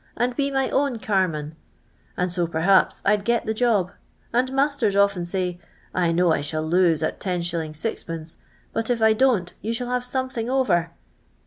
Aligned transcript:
and 0.17 0.35
be 0.35 0.49
my 0.49 0.67
own 0.71 0.97
carman;* 0.97 1.55
and 2.17 2.31
so 2.31 2.47
perhaps 2.47 3.03
I'd 3.05 3.23
get 3.23 3.45
the 3.45 3.53
job, 3.53 3.91
and 4.33 4.51
masters 4.51 4.95
often 4.95 5.27
say:' 5.27 5.59
I 5.93 6.11
know 6.11 6.31
I 6.33 6.41
shall 6.41 6.63
lose 6.63 7.03
at 7.03 7.19
lUdT. 7.23 7.41
6<^, 7.73 8.35
but 8.73 8.89
if 8.89 8.99
I 8.99 9.13
don't, 9.13 9.53
you 9.61 9.73
shall 9.73 9.89
have 9.91 10.01
somethini* 10.03 10.49
over.' 10.49 10.89